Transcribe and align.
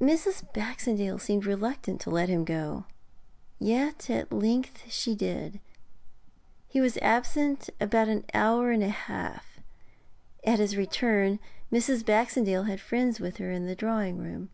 Mrs. 0.00 0.52
Baxendale 0.52 1.20
seemed 1.20 1.46
reluctant 1.46 2.00
to 2.00 2.10
let 2.10 2.28
him 2.28 2.44
go, 2.44 2.84
yet 3.60 4.10
at 4.10 4.32
length 4.32 4.90
she 4.90 5.14
did. 5.14 5.60
He 6.66 6.80
was 6.80 6.96
absent 6.96 7.70
an 7.78 8.24
hour 8.34 8.72
and 8.72 8.82
a 8.82 8.88
half. 8.88 9.60
At 10.44 10.58
his 10.58 10.76
return 10.76 11.38
Mrs. 11.72 12.04
Baxendale 12.04 12.64
had 12.64 12.80
friends 12.80 13.20
with 13.20 13.36
her 13.36 13.52
in 13.52 13.66
the 13.66 13.76
drawing 13.76 14.18
room. 14.18 14.48